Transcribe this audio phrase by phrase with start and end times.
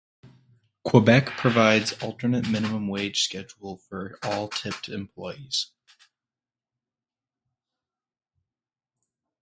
[0.83, 5.67] Quebec provides alternate minimum wage schedule for all tipped employees.